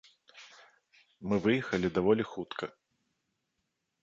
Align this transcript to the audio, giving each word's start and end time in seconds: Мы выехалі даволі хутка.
Мы 1.31 1.35
выехалі 1.45 1.93
даволі 1.99 2.23
хутка. 2.33 2.65